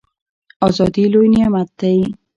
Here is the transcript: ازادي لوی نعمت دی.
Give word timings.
ازادي 0.67 1.03
لوی 1.13 1.27
نعمت 1.35 1.69
دی. 1.79 1.95